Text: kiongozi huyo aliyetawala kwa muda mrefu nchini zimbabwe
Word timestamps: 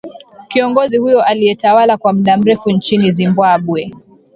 kiongozi 0.47 0.97
huyo 0.97 1.21
aliyetawala 1.23 1.97
kwa 1.97 2.13
muda 2.13 2.37
mrefu 2.37 2.69
nchini 2.71 3.11
zimbabwe 3.11 3.91